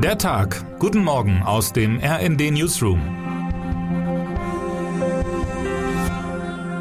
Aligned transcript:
Der 0.00 0.16
Tag. 0.16 0.78
Guten 0.78 1.02
Morgen 1.02 1.42
aus 1.42 1.72
dem 1.72 1.98
RND 1.98 2.52
Newsroom. 2.52 3.00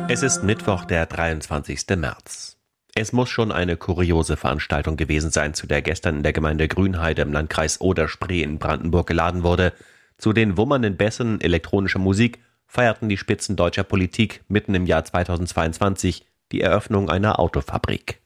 Es 0.08 0.22
ist 0.22 0.44
Mittwoch, 0.44 0.86
der 0.86 1.08
23. 1.08 1.98
März. 1.98 2.58
Es 2.94 3.14
muss 3.14 3.30
schon 3.30 3.52
eine 3.52 3.76
kuriose 3.76 4.38
Veranstaltung 4.38 4.98
gewesen 4.98 5.32
sein, 5.32 5.56
zu 5.56 5.66
der 5.66 5.82
gestern 5.82 6.18
in 6.18 6.24
der 6.24 6.32
Gemeinde 6.32 6.68
Grünheide 6.68 7.24
im 7.24 7.34
Landkreis 7.34 7.82
Oder-Spree 7.82 8.44
in 8.44 8.60
Brandenburg 8.60 9.08
geladen 9.08 9.42
wurde. 9.42 9.74
Zu 10.20 10.32
den 10.32 10.56
wummernden 10.56 10.96
Bässen 10.96 11.42
elektronischer 11.42 11.98
Musik 11.98 12.38
feierten 12.68 13.10
die 13.10 13.18
Spitzen 13.18 13.56
deutscher 13.56 13.84
Politik 13.84 14.44
mitten 14.48 14.76
im 14.76 14.86
Jahr 14.86 15.04
2022 15.04 16.24
die 16.52 16.62
Eröffnung 16.62 17.10
einer 17.10 17.40
Autofabrik. 17.40 18.20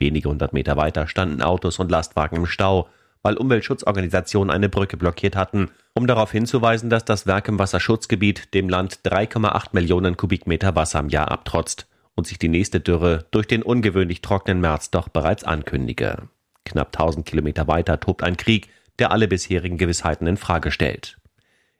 Wenige 0.00 0.28
hundert 0.28 0.52
Meter 0.52 0.76
weiter 0.76 1.06
standen 1.06 1.42
Autos 1.42 1.78
und 1.78 1.92
Lastwagen 1.92 2.38
im 2.38 2.46
Stau, 2.46 2.88
weil 3.26 3.38
Umweltschutzorganisationen 3.38 4.54
eine 4.54 4.68
Brücke 4.68 4.96
blockiert 4.96 5.34
hatten, 5.34 5.72
um 5.94 6.06
darauf 6.06 6.30
hinzuweisen, 6.30 6.90
dass 6.90 7.04
das 7.04 7.26
Werk 7.26 7.48
im 7.48 7.58
Wasserschutzgebiet 7.58 8.54
dem 8.54 8.68
Land 8.68 9.00
3,8 9.04 9.70
Millionen 9.72 10.16
Kubikmeter 10.16 10.76
Wasser 10.76 11.00
im 11.00 11.08
Jahr 11.08 11.32
abtrotzt 11.32 11.88
und 12.14 12.28
sich 12.28 12.38
die 12.38 12.48
nächste 12.48 12.78
Dürre 12.78 13.24
durch 13.32 13.48
den 13.48 13.64
ungewöhnlich 13.64 14.20
trockenen 14.20 14.60
März 14.60 14.92
doch 14.92 15.08
bereits 15.08 15.42
ankündige. 15.42 16.28
Knapp 16.64 16.96
1000 16.96 17.26
Kilometer 17.26 17.66
weiter 17.66 17.98
tobt 17.98 18.22
ein 18.22 18.36
Krieg, 18.36 18.68
der 19.00 19.10
alle 19.10 19.26
bisherigen 19.26 19.76
Gewissheiten 19.76 20.28
in 20.28 20.36
Frage 20.36 20.70
stellt. 20.70 21.16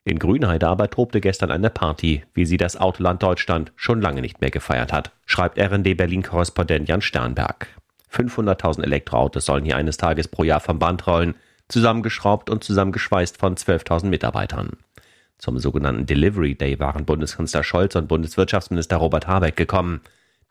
In 0.03 0.19
Grünheide 0.19 0.67
aber 0.67 0.91
tobte 0.91 1.21
gestern 1.21 1.53
eine 1.53 1.71
Party, 1.71 2.25
wie 2.35 2.45
sie 2.45 2.57
das 2.57 2.77
Autoland 2.77 3.23
Deutschland 3.23 3.71
schon 3.77 4.01
lange 4.01 4.21
nicht 4.21 4.41
mehr 4.41 4.51
gefeiert 4.51 4.93
hat, 4.93 5.13
schreibt 5.27 5.61
RND 5.61 5.97
Berlin-Korrespondent 5.97 6.89
Jan 6.89 7.03
Sternberg. 7.03 7.69
500.000 8.13 8.83
Elektroautos 8.83 9.47
sollen 9.47 9.65
hier 9.65 9.77
eines 9.77 9.97
Tages 9.97 10.29
pro 10.29 10.45
Jahr 10.45 10.61
vom 10.61 10.79
Band 10.79 11.07
rollen, 11.07 11.35
zusammengeschraubt 11.69 12.51
und 12.51 12.65
zusammengeschweißt 12.65 13.37
von 13.37 13.57
12.000 13.57 14.07
Mitarbeitern. 14.07 14.71
Zum 15.39 15.59
sogenannten 15.59 16.07
Delivery 16.07 16.55
Day 16.55 16.79
waren 16.79 17.05
Bundeskanzler 17.05 17.63
Scholz 17.63 17.95
und 17.95 18.09
Bundeswirtschaftsminister 18.09 18.97
Robert 18.97 19.27
Habeck 19.27 19.57
gekommen. 19.57 20.01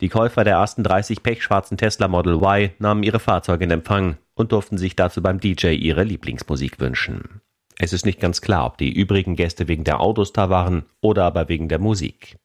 Die 0.00 0.08
Käufer 0.08 0.44
der 0.44 0.54
ersten 0.54 0.84
30 0.84 1.22
pechschwarzen 1.22 1.76
Tesla 1.76 2.06
Model 2.06 2.34
Y 2.34 2.70
nahmen 2.78 3.02
ihre 3.02 3.18
Fahrzeuge 3.18 3.64
in 3.64 3.70
Empfang 3.70 4.18
und 4.34 4.52
durften 4.52 4.78
sich 4.78 4.94
dazu 4.94 5.22
beim 5.22 5.40
DJ 5.40 5.68
ihre 5.68 6.04
Lieblingsmusik 6.04 6.78
wünschen. 6.78 7.40
Es 7.78 7.92
ist 7.92 8.06
nicht 8.06 8.20
ganz 8.20 8.40
klar, 8.40 8.66
ob 8.66 8.78
die 8.78 8.92
übrigen 8.92 9.36
Gäste 9.36 9.68
wegen 9.68 9.84
der 9.84 10.00
Autos 10.00 10.32
da 10.32 10.50
waren 10.50 10.84
oder 11.00 11.24
aber 11.24 11.48
wegen 11.48 11.68
der 11.68 11.78
Musik. 11.78 12.36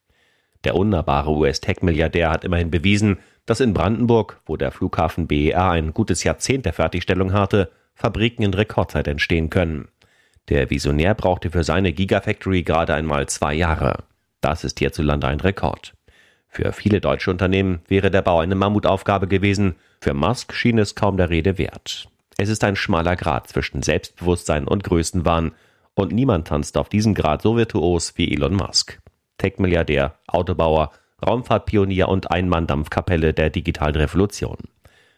Der 0.64 0.76
unnahbare 0.76 1.32
US-Tech-Milliardär 1.32 2.30
hat 2.30 2.44
immerhin 2.44 2.72
bewiesen, 2.72 3.17
dass 3.45 3.59
in 3.59 3.73
Brandenburg, 3.73 4.42
wo 4.45 4.58
der 4.58 4.72
Flughafen 4.72 5.28
BER 5.28 5.70
ein 5.70 5.94
gutes 5.94 6.23
Jahrzehnt 6.23 6.66
der 6.66 6.73
Fertigstellung 6.73 7.34
hatte, 7.34 7.72
Fabriken 7.95 8.44
in 8.44 8.53
Rekordzeit 8.53 9.08
entstehen 9.08 9.50
können. 9.50 9.89
Der 10.50 10.70
Visionär 10.70 11.14
brauchte 11.14 11.52
für 11.52 11.64
seine 11.64 11.94
Gigafactory 11.94 12.64
gerade 12.64 12.94
einmal 12.94 13.28
zwei 13.28 13.53
Jahre. 13.53 14.03
Das 14.42 14.64
ist 14.64 14.80
hierzulande 14.80 15.28
ein 15.28 15.39
Rekord. 15.39 15.94
Für 16.48 16.73
viele 16.73 17.00
deutsche 17.00 17.31
Unternehmen 17.31 17.81
wäre 17.88 18.11
der 18.11 18.22
Bau 18.22 18.39
eine 18.39 18.56
Mammutaufgabe 18.56 19.28
gewesen, 19.28 19.76
für 20.02 20.14
Musk 20.14 20.53
schien 20.53 20.80
es 20.80 20.95
kaum 20.95 21.16
der 21.16 21.30
Rede 21.30 21.58
wert. 21.58 22.09
Es 22.38 22.50
ist 22.50 22.64
ein 22.64 22.76
schmaler 22.76 23.16
Grad 23.16 23.48
zwischen 23.48 23.83
Selbstbewusstsein 23.83 24.67
und 24.67 24.83
Größenwahn, 24.83 25.53
und 25.94 26.11
niemand 26.11 26.48
tanzt 26.48 26.78
auf 26.78 26.89
diesem 26.89 27.14
Grad 27.14 27.42
so 27.42 27.55
virtuos 27.58 28.17
wie 28.17 28.33
Elon 28.33 28.55
Musk. 28.55 29.00
Tech-Milliardär, 29.38 30.16
Autobauer, 30.28 30.92
Raumfahrtpionier 31.25 32.08
und 32.08 32.31
Einmann-Dampfkapelle 32.31 33.33
der 33.33 33.50
digitalen 33.50 33.95
Revolution. 33.95 34.58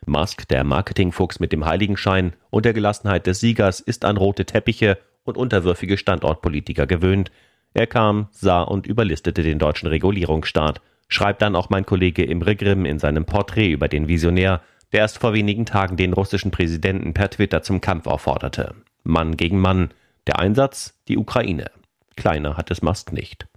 Musk, 0.06 0.48
der 0.50 0.64
Marketingfuchs 0.64 1.40
mit 1.40 1.52
dem 1.52 1.66
Heiligenschein 1.66 2.34
und 2.50 2.66
der 2.66 2.74
Gelassenheit 2.74 3.28
des 3.28 3.40
Siegers, 3.40 3.80
ist 3.80 4.06
an 4.06 4.18
rote 4.18 4.46
Teppiche 4.46 4.98
und 5.24 5.38
unterwürfige 5.38 5.98
Standortpolitiker 5.98 6.86
gewöhnt. 6.86 7.32
Er 7.74 7.88
kam, 7.88 8.28
sah 8.32 8.62
und 8.62 8.86
überlistete 8.86 9.44
den 9.44 9.60
deutschen 9.60 9.88
Regulierungsstaat, 9.88 10.82
schreibt 11.08 11.42
dann 11.42 11.56
auch 11.56 11.70
mein 11.70 11.86
Kollege 11.86 12.24
Imre 12.24 12.56
Grimm 12.56 12.86
in 12.86 13.00
seinem 13.00 13.26
Porträt 13.26 13.72
über 13.72 13.88
den 13.88 14.08
Visionär, 14.08 14.62
der 14.92 15.02
erst 15.02 15.20
vor 15.20 15.34
wenigen 15.34 15.66
Tagen 15.66 15.98
den 15.98 16.14
russischen 16.14 16.52
Präsidenten 16.52 17.14
per 17.14 17.30
Twitter 17.30 17.64
zum 17.64 17.82
Kampf 17.82 18.08
aufforderte. 18.08 18.76
Mann 19.04 19.38
gegen 19.38 19.60
Mann. 19.60 19.92
Der 20.28 20.40
Einsatz? 20.40 21.02
Die 21.08 21.18
Ukraine. 21.18 21.72
Kleiner 22.16 22.58
hat 22.58 22.72
es 22.72 22.82
Musk 22.82 23.12
nicht. 23.12 23.48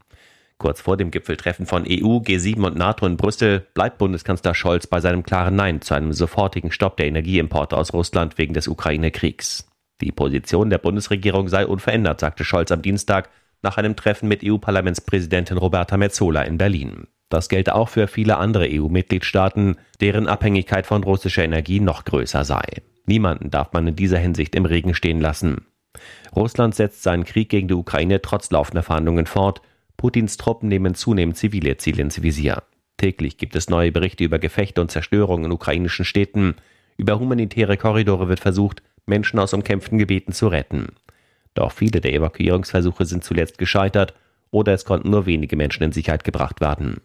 Kurz 0.58 0.80
vor 0.80 0.96
dem 0.96 1.10
Gipfeltreffen 1.10 1.66
von 1.66 1.82
EU, 1.82 2.16
G7 2.16 2.64
und 2.64 2.76
NATO 2.76 3.04
in 3.06 3.18
Brüssel 3.18 3.66
bleibt 3.74 3.98
Bundeskanzler 3.98 4.54
Scholz 4.54 4.86
bei 4.86 5.00
seinem 5.00 5.22
klaren 5.22 5.54
Nein 5.54 5.82
zu 5.82 5.94
einem 5.94 6.14
sofortigen 6.14 6.70
Stopp 6.70 6.96
der 6.96 7.06
Energieimporte 7.06 7.76
aus 7.76 7.92
Russland 7.92 8.38
wegen 8.38 8.54
des 8.54 8.66
Ukraine-Kriegs. 8.66 9.68
Die 10.00 10.12
Position 10.12 10.70
der 10.70 10.78
Bundesregierung 10.78 11.48
sei 11.48 11.66
unverändert, 11.66 12.20
sagte 12.20 12.44
Scholz 12.44 12.72
am 12.72 12.80
Dienstag 12.80 13.28
nach 13.62 13.76
einem 13.76 13.96
Treffen 13.96 14.28
mit 14.28 14.42
EU-Parlamentspräsidentin 14.44 15.58
Roberta 15.58 15.98
Metzola 15.98 16.42
in 16.42 16.56
Berlin. 16.56 17.06
Das 17.28 17.48
gelte 17.48 17.74
auch 17.74 17.88
für 17.88 18.06
viele 18.06 18.38
andere 18.38 18.68
EU-Mitgliedstaaten, 18.70 19.76
deren 20.00 20.28
Abhängigkeit 20.28 20.86
von 20.86 21.04
russischer 21.04 21.44
Energie 21.44 21.80
noch 21.80 22.04
größer 22.04 22.44
sei. 22.44 22.62
Niemanden 23.04 23.50
darf 23.50 23.72
man 23.72 23.86
in 23.88 23.96
dieser 23.96 24.18
Hinsicht 24.18 24.54
im 24.54 24.64
Regen 24.64 24.94
stehen 24.94 25.20
lassen. 25.20 25.66
Russland 26.34 26.74
setzt 26.74 27.02
seinen 27.02 27.24
Krieg 27.24 27.48
gegen 27.48 27.68
die 27.68 27.74
Ukraine 27.74 28.22
trotz 28.22 28.50
laufender 28.50 28.82
Verhandlungen 28.82 29.26
fort 29.26 29.60
Putins 29.96 30.36
Truppen 30.36 30.68
nehmen 30.68 30.94
zunehmend 30.94 31.36
zivile 31.36 31.76
Ziele 31.76 32.02
ins 32.02 32.22
Visier. 32.22 32.62
Täglich 32.96 33.38
gibt 33.38 33.56
es 33.56 33.68
neue 33.68 33.92
Berichte 33.92 34.24
über 34.24 34.38
Gefechte 34.38 34.80
und 34.80 34.90
Zerstörung 34.90 35.44
in 35.44 35.52
ukrainischen 35.52 36.04
Städten. 36.04 36.56
Über 36.96 37.18
humanitäre 37.18 37.76
Korridore 37.76 38.28
wird 38.28 38.40
versucht, 38.40 38.82
Menschen 39.06 39.38
aus 39.38 39.52
umkämpften 39.52 39.98
Gebieten 39.98 40.32
zu 40.32 40.48
retten. 40.48 40.88
Doch 41.54 41.72
viele 41.72 42.00
der 42.00 42.12
Evakuierungsversuche 42.12 43.04
sind 43.06 43.24
zuletzt 43.24 43.58
gescheitert 43.58 44.14
oder 44.50 44.72
es 44.72 44.84
konnten 44.84 45.10
nur 45.10 45.26
wenige 45.26 45.56
Menschen 45.56 45.82
in 45.82 45.92
Sicherheit 45.92 46.24
gebracht 46.24 46.60
werden. 46.60 47.00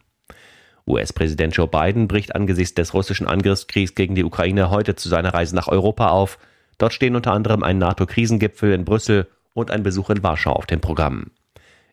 US-Präsident 0.87 1.55
Joe 1.55 1.67
Biden 1.67 2.07
bricht 2.07 2.35
angesichts 2.35 2.73
des 2.73 2.93
russischen 2.93 3.27
Angriffskriegs 3.27 3.95
gegen 3.95 4.15
die 4.15 4.23
Ukraine 4.23 4.69
heute 4.69 4.95
zu 4.95 5.09
seiner 5.09 5.33
Reise 5.33 5.55
nach 5.55 5.67
Europa 5.67 6.09
auf. 6.09 6.39
Dort 6.77 6.93
stehen 6.93 7.15
unter 7.15 7.33
anderem 7.33 7.63
ein 7.63 7.77
NATO-Krisengipfel 7.77 8.73
in 8.73 8.85
Brüssel 8.85 9.27
und 9.53 9.71
ein 9.71 9.83
Besuch 9.83 10.09
in 10.09 10.23
Warschau 10.23 10.53
auf 10.53 10.65
dem 10.65 10.81
Programm. 10.81 11.27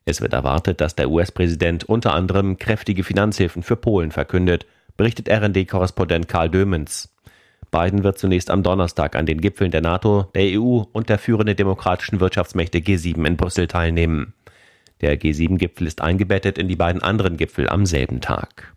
Es 0.08 0.22
wird 0.22 0.32
erwartet, 0.32 0.80
dass 0.80 0.94
der 0.94 1.10
US-Präsident 1.10 1.84
unter 1.84 2.14
anderem 2.14 2.56
kräftige 2.56 3.04
Finanzhilfen 3.04 3.62
für 3.62 3.76
Polen 3.76 4.10
verkündet, 4.10 4.64
berichtet 4.96 5.28
RD-Korrespondent 5.28 6.28
Karl 6.28 6.48
Dömens. 6.48 7.14
Biden 7.70 8.04
wird 8.04 8.18
zunächst 8.18 8.50
am 8.50 8.62
Donnerstag 8.62 9.14
an 9.16 9.26
den 9.26 9.38
Gipfeln 9.38 9.70
der 9.70 9.82
NATO, 9.82 10.30
der 10.34 10.58
EU 10.58 10.84
und 10.92 11.10
der 11.10 11.18
führenden 11.18 11.56
demokratischen 11.56 12.20
Wirtschaftsmächte 12.20 12.78
G7 12.78 13.22
in 13.26 13.36
Brüssel 13.36 13.66
teilnehmen. 13.66 14.32
Der 15.02 15.20
G7-Gipfel 15.20 15.86
ist 15.86 16.00
eingebettet 16.00 16.56
in 16.56 16.68
die 16.68 16.76
beiden 16.76 17.02
anderen 17.02 17.36
Gipfel 17.36 17.68
am 17.68 17.84
selben 17.84 18.22
Tag. 18.22 18.72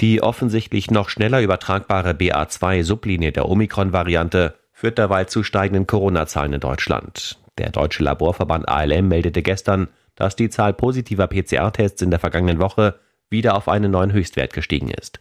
Die 0.00 0.22
offensichtlich 0.22 0.92
noch 0.92 1.08
schneller 1.08 1.40
übertragbare 1.42 2.12
BA2-Sublinie 2.12 3.32
der 3.32 3.48
Omikron-Variante 3.48 4.54
führt 4.70 4.98
derweil 4.98 5.26
zu 5.26 5.42
steigenden 5.42 5.88
Corona-Zahlen 5.88 6.52
in 6.52 6.60
Deutschland. 6.60 7.40
Der 7.58 7.70
deutsche 7.70 8.04
Laborverband 8.04 8.68
ALM 8.68 9.08
meldete 9.08 9.42
gestern, 9.42 9.88
dass 10.16 10.36
die 10.36 10.50
Zahl 10.50 10.74
positiver 10.74 11.26
PCR-Tests 11.26 12.02
in 12.02 12.10
der 12.10 12.20
vergangenen 12.20 12.58
Woche 12.58 12.98
wieder 13.30 13.56
auf 13.56 13.68
einen 13.68 13.90
neuen 13.90 14.12
Höchstwert 14.12 14.52
gestiegen 14.52 14.90
ist. 14.90 15.20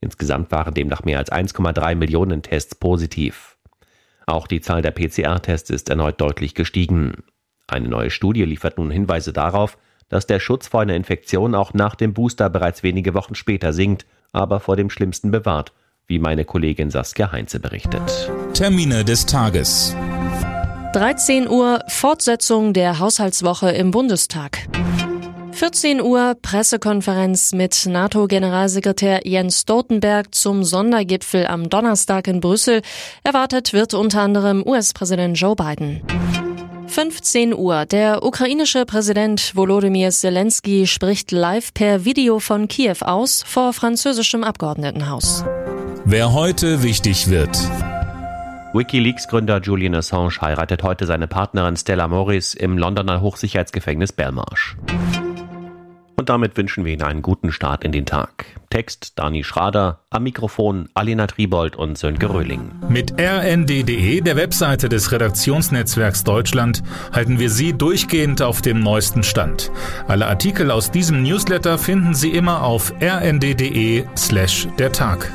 Insgesamt 0.00 0.50
waren 0.50 0.74
demnach 0.74 1.04
mehr 1.04 1.18
als 1.18 1.32
1,3 1.32 1.94
Millionen 1.94 2.42
Tests 2.42 2.74
positiv. 2.74 3.56
Auch 4.26 4.46
die 4.46 4.60
Zahl 4.60 4.82
der 4.82 4.90
PCR-Tests 4.90 5.70
ist 5.70 5.88
erneut 5.88 6.20
deutlich 6.20 6.54
gestiegen. 6.54 7.22
Eine 7.66 7.88
neue 7.88 8.10
Studie 8.10 8.44
liefert 8.44 8.78
nun 8.78 8.90
Hinweise 8.90 9.32
darauf, 9.32 9.78
dass 10.08 10.26
der 10.26 10.40
Schutz 10.40 10.68
vor 10.68 10.82
einer 10.82 10.94
Infektion 10.94 11.54
auch 11.54 11.74
nach 11.74 11.94
dem 11.94 12.12
Booster 12.12 12.50
bereits 12.50 12.82
wenige 12.82 13.14
Wochen 13.14 13.34
später 13.34 13.72
sinkt, 13.72 14.06
aber 14.32 14.60
vor 14.60 14.76
dem 14.76 14.90
Schlimmsten 14.90 15.30
bewahrt, 15.30 15.72
wie 16.06 16.18
meine 16.18 16.44
Kollegin 16.44 16.90
Saskia 16.90 17.32
Heinze 17.32 17.58
berichtet. 17.58 18.30
Termine 18.52 19.04
des 19.04 19.26
Tages. 19.26 19.96
13 20.92 21.48
Uhr 21.48 21.80
Fortsetzung 21.88 22.72
der 22.72 22.98
Haushaltswoche 22.98 23.70
im 23.70 23.90
Bundestag. 23.90 24.66
14 25.52 26.00
Uhr 26.00 26.36
Pressekonferenz 26.40 27.52
mit 27.52 27.86
NATO-Generalsekretär 27.86 29.26
Jens 29.26 29.62
Stoltenberg 29.62 30.34
zum 30.34 30.64
Sondergipfel 30.64 31.46
am 31.46 31.68
Donnerstag 31.68 32.28
in 32.28 32.40
Brüssel. 32.40 32.82
Erwartet 33.24 33.72
wird 33.72 33.94
unter 33.94 34.20
anderem 34.20 34.62
US-Präsident 34.66 35.38
Joe 35.38 35.56
Biden. 35.56 36.02
15 36.86 37.54
Uhr. 37.54 37.84
Der 37.86 38.22
ukrainische 38.22 38.86
Präsident 38.86 39.54
Volodymyr 39.54 40.10
Zelensky 40.10 40.86
spricht 40.86 41.32
live 41.32 41.74
per 41.74 42.04
Video 42.04 42.38
von 42.38 42.68
Kiew 42.68 42.96
aus 43.00 43.42
vor 43.46 43.72
französischem 43.72 44.44
Abgeordnetenhaus. 44.44 45.44
Wer 46.04 46.32
heute 46.32 46.82
wichtig 46.82 47.28
wird. 47.28 47.58
WikiLeaks-Gründer 48.76 49.60
Julian 49.62 49.94
Assange 49.94 50.38
heiratet 50.42 50.82
heute 50.82 51.06
seine 51.06 51.26
Partnerin 51.26 51.76
Stella 51.76 52.08
Morris 52.08 52.52
im 52.52 52.76
Londoner 52.76 53.22
Hochsicherheitsgefängnis 53.22 54.12
Belmarsh. 54.12 54.76
Und 56.16 56.28
damit 56.28 56.56
wünschen 56.58 56.84
wir 56.84 56.92
Ihnen 56.92 57.02
einen 57.02 57.22
guten 57.22 57.52
Start 57.52 57.84
in 57.84 57.92
den 57.92 58.04
Tag. 58.04 58.44
Text 58.68 59.18
Dani 59.18 59.44
Schrader, 59.44 60.00
am 60.10 60.24
Mikrofon 60.24 60.90
Alina 60.92 61.26
Tribold 61.26 61.76
und 61.76 61.96
Sönke 61.96 62.28
Röhling. 62.28 62.70
Mit 62.88 63.18
rnd.de, 63.18 64.20
der 64.20 64.36
Webseite 64.36 64.90
des 64.90 65.10
Redaktionsnetzwerks 65.10 66.24
Deutschland, 66.24 66.82
halten 67.12 67.38
wir 67.38 67.48
Sie 67.48 67.72
durchgehend 67.72 68.42
auf 68.42 68.60
dem 68.60 68.80
neuesten 68.80 69.22
Stand. 69.22 69.70
Alle 70.06 70.26
Artikel 70.26 70.70
aus 70.70 70.90
diesem 70.90 71.22
Newsletter 71.22 71.78
finden 71.78 72.14
Sie 72.14 72.30
immer 72.30 72.62
auf 72.62 72.92
rnd.de 73.00 74.04
slash 74.16 74.68
der 74.78 74.92
Tag. 74.92 75.30